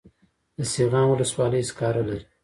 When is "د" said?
0.57-0.59